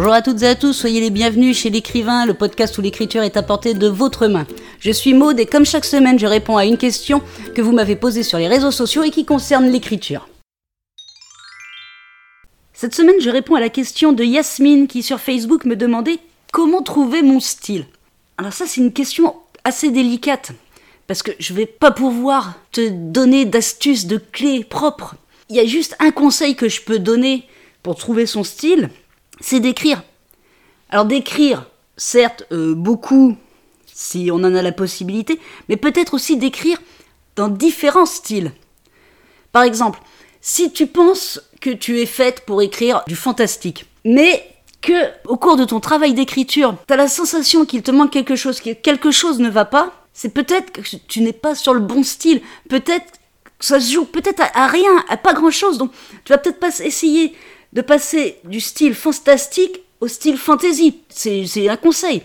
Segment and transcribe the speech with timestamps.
[0.00, 3.24] Bonjour à toutes et à tous, soyez les bienvenus chez l'écrivain, le podcast où l'écriture
[3.24, 4.46] est apportée de votre main.
[4.78, 7.20] Je suis Maude et comme chaque semaine, je réponds à une question
[7.56, 10.28] que vous m'avez posée sur les réseaux sociaux et qui concerne l'écriture.
[12.72, 16.20] Cette semaine, je réponds à la question de Yasmine qui sur Facebook me demandait
[16.52, 17.84] comment trouver mon style.
[18.36, 20.52] Alors ça, c'est une question assez délicate
[21.08, 25.16] parce que je vais pas pouvoir te donner d'astuces, de clés propres.
[25.50, 27.48] Il y a juste un conseil que je peux donner
[27.82, 28.90] pour trouver son style,
[29.40, 30.02] c'est d'écrire.
[30.90, 33.36] Alors d'écrire, certes, euh, beaucoup,
[33.86, 36.80] si on en a la possibilité, mais peut-être aussi d'écrire
[37.36, 38.52] dans différents styles.
[39.52, 40.00] Par exemple,
[40.40, 44.44] si tu penses que tu es faite pour écrire du fantastique, mais
[44.80, 44.92] que
[45.26, 48.60] au cours de ton travail d'écriture, tu as la sensation qu'il te manque quelque chose,
[48.60, 52.02] que quelque chose ne va pas, c'est peut-être que tu n'es pas sur le bon
[52.02, 53.06] style, peut-être
[53.60, 55.90] ça se joue peut-être à, à, rien, à pas grand-chose, donc
[56.24, 57.34] tu vas peut-être pas essayer
[57.72, 61.00] de passer du style fantastique au style fantasy.
[61.08, 62.22] C'est un conseil.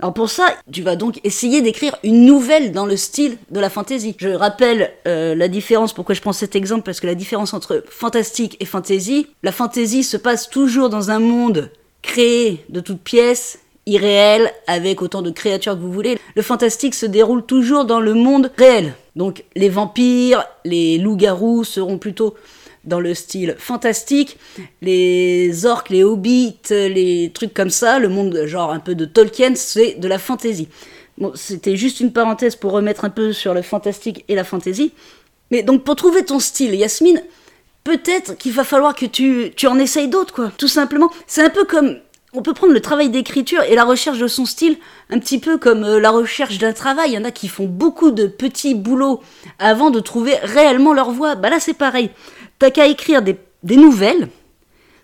[0.00, 3.70] Alors pour ça, tu vas donc essayer d'écrire une nouvelle dans le style de la
[3.70, 4.14] fantasy.
[4.18, 7.84] Je rappelle euh, la différence, pourquoi je prends cet exemple, parce que la différence entre
[7.88, 11.70] fantastique et fantasy, la fantasy se passe toujours dans un monde
[12.02, 16.18] créé de toutes pièces, irréel, avec autant de créatures que vous voulez.
[16.34, 18.94] Le fantastique se déroule toujours dans le monde réel.
[19.16, 22.34] Donc les vampires, les loups-garous seront plutôt
[22.84, 24.38] dans le style fantastique,
[24.82, 29.54] les orques, les hobbits, les trucs comme ça, le monde genre un peu de Tolkien,
[29.54, 30.68] c'est de la fantasy.
[31.18, 34.92] Bon, c'était juste une parenthèse pour remettre un peu sur le fantastique et la fantasy.
[35.50, 37.22] Mais donc pour trouver ton style, Yasmine,
[37.84, 40.52] peut-être qu'il va falloir que tu, tu en essayes d'autres, quoi.
[40.58, 41.10] Tout simplement.
[41.26, 41.98] C'est un peu comme
[42.34, 44.76] on peut prendre le travail d'écriture et la recherche de son style
[45.08, 47.10] un petit peu comme euh, la recherche d'un travail.
[47.10, 49.22] Il y en a qui font beaucoup de petits boulots
[49.58, 51.36] avant de trouver réellement leur voix.
[51.36, 52.10] Bah là, c'est pareil.
[52.58, 53.36] T'as qu'à écrire des,
[53.76, 54.28] nouvelles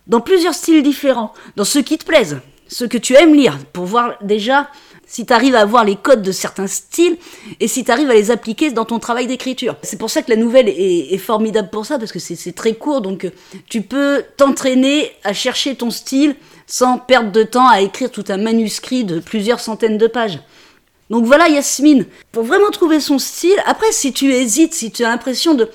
[0.06, 2.38] dans plusieurs styles différents, dans ceux qui te plaisent,
[2.68, 4.68] ceux que tu aimes lire, pour voir déjà
[5.06, 7.16] si tu arrives à avoir les codes de certains styles
[7.58, 9.76] et si tu arrives à les appliquer dans ton travail d'écriture.
[9.82, 12.74] C'est pour ça que la nouvelle est, est formidable pour ça, parce que c'est très
[12.74, 13.30] court, donc euh,
[13.68, 16.36] tu peux t'entraîner à chercher ton style
[16.68, 20.38] sans perdre de temps à écrire tout un manuscrit de plusieurs centaines de pages.
[21.10, 25.08] Donc voilà Yasmine, pour vraiment trouver son style, après si tu hésites, si tu as
[25.08, 25.68] l'impression de,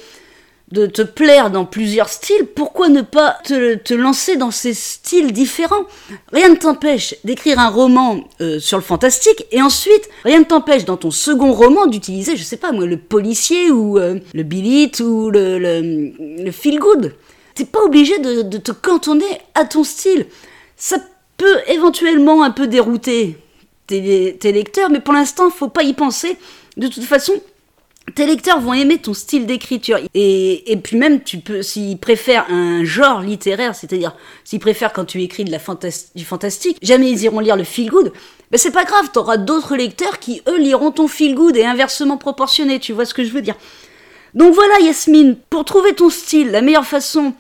[0.72, 5.86] de te plaire dans plusieurs styles, pourquoi ne pas te, lancer dans ces styles différents?
[6.34, 10.86] Rien ne t'empêche d'écrire un roman euh, sur le fantastique et ensuite rien ne t'empêche
[10.86, 15.02] dans ton second roman d'utiliser, je sais pas moi, le policier ou euh, le billet
[15.02, 17.14] ou le, le, feel good.
[17.54, 20.26] T'es pas obligé de, de te cantonner à ton style.
[20.78, 20.98] Ça
[21.38, 23.38] peut éventuellement un peu dérouter
[23.88, 26.38] tes, tes lecteurs, mais pour l'instant, faut pas y penser.
[26.78, 27.34] De toute façon,
[28.14, 30.00] tes lecteurs vont aimer ton style d'écriture.
[30.14, 35.22] Et, puis même, tu peux, s'ils préfèrent un genre littéraire, c'est-à-dire s'ils préfèrent quand tu
[35.24, 35.60] écris de la
[36.16, 38.14] du fantastique, jamais ils iront lire le feel good.
[38.52, 42.18] Ben c'est pas grave, t'auras d'autres lecteurs qui, eux, liront ton feel good et inversement
[42.18, 43.56] proportionné, tu vois ce que je veux dire.
[44.36, 47.34] Donc voilà, Yasmine, pour trouver ton style, la meilleure façon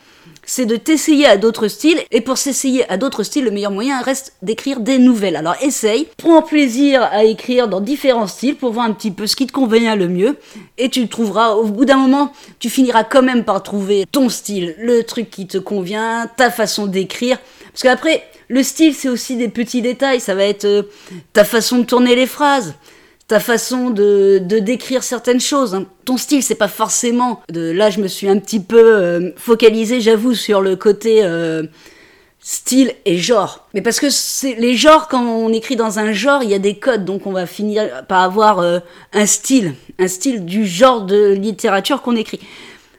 [0.45, 4.01] c'est de t'essayer à d'autres styles, et pour s'essayer à d'autres styles, le meilleur moyen
[4.01, 5.35] reste d'écrire des nouvelles.
[5.35, 9.35] Alors essaye, prends plaisir à écrire dans différents styles pour voir un petit peu ce
[9.35, 10.37] qui te convient le mieux,
[10.77, 14.75] et tu trouveras, au bout d'un moment, tu finiras quand même par trouver ton style,
[14.79, 17.37] le truc qui te convient, ta façon d'écrire,
[17.71, 20.83] parce qu'après, le style, c'est aussi des petits détails, ça va être euh,
[21.33, 22.75] ta façon de tourner les phrases,
[23.27, 25.73] ta façon de, de décrire certaines choses.
[25.73, 25.85] Hein.
[26.05, 27.41] Ton style, c'est pas forcément.
[27.49, 31.63] De, là, je me suis un petit peu euh, focalisée, j'avoue, sur le côté euh,
[32.39, 33.67] style et genre.
[33.73, 34.07] Mais parce que
[34.59, 37.31] les genres, quand on écrit dans un genre, il y a des codes, donc on
[37.31, 38.79] va finir par avoir euh,
[39.13, 42.39] un style, un style du genre de littérature qu'on écrit.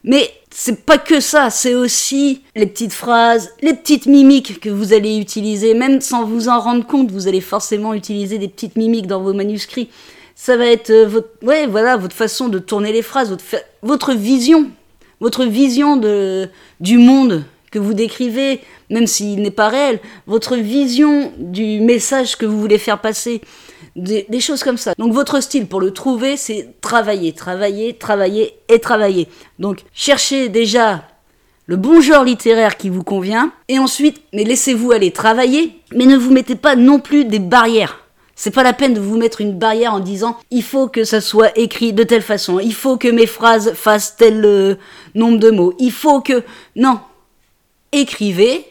[0.06, 4.92] Mais c'est pas que ça, c'est aussi les petites phrases, les petites mimiques que vous
[4.92, 9.08] allez utiliser, même sans vous en rendre compte, vous allez forcément utiliser des petites mimiques
[9.08, 9.90] dans vos manuscrits.
[10.36, 13.44] Ça va être euh, votre, ouais, voilà, votre façon de tourner les phrases, votre,
[13.82, 14.70] votre vision,
[15.20, 16.48] votre vision de,
[16.78, 18.60] du monde que vous décrivez,
[18.90, 19.98] même s'il n'est pas réel,
[20.28, 23.40] votre vision du message que vous voulez faire passer,
[23.96, 24.94] des, choses comme ça.
[24.98, 29.28] Donc votre style, pour le trouver, c'est travailler, travailler, travailler et travailler.
[29.58, 31.02] Donc cherchez déjà
[31.66, 36.16] le bon genre littéraire qui vous convient, et ensuite, mais laissez-vous aller travailler, mais ne
[36.16, 38.00] vous mettez pas non plus des barrières.
[38.36, 41.22] C'est pas la peine de vous mettre une barrière en disant il faut que ça
[41.22, 44.74] soit écrit de telle façon, il faut que mes phrases fassent tel euh,
[45.14, 46.44] nombre de mots, il faut que.
[46.76, 47.00] Non.
[47.92, 48.66] Écrivez,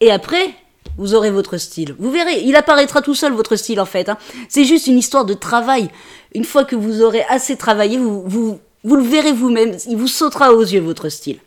[0.00, 0.54] et après,
[0.98, 1.94] vous aurez votre style.
[1.98, 4.08] Vous verrez, il apparaîtra tout seul votre style en fait.
[4.08, 4.18] Hein.
[4.48, 5.90] C'est juste une histoire de travail.
[6.34, 10.08] Une fois que vous aurez assez travaillé, vous, vous, vous le verrez vous-même, il vous
[10.08, 11.38] sautera aux yeux votre style.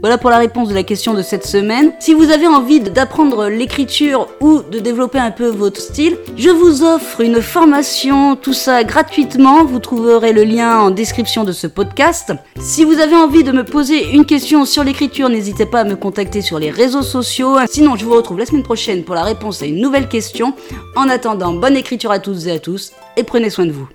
[0.00, 1.92] Voilà pour la réponse de la question de cette semaine.
[2.00, 6.82] Si vous avez envie d'apprendre l'écriture ou de développer un peu votre style, je vous
[6.82, 9.64] offre une formation, tout ça gratuitement.
[9.64, 12.32] Vous trouverez le lien en description de ce podcast.
[12.58, 15.96] Si vous avez envie de me poser une question sur l'écriture, n'hésitez pas à me
[15.96, 17.58] contacter sur les réseaux sociaux.
[17.68, 20.54] Sinon, je vous retrouve la semaine prochaine pour la réponse à une nouvelle question.
[20.96, 23.88] En attendant, bonne écriture à toutes et à tous et prenez soin de vous.